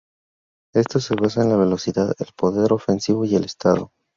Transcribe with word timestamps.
Esto 0.73 0.99
se 0.99 1.13
basa 1.13 1.43
en 1.43 1.49
la 1.49 1.57
velocidad, 1.57 2.15
el 2.17 2.29
poder 2.35 2.73
ofensivo 2.73 3.23
y 3.23 3.35
el 3.35 3.43
estado. 3.43 3.91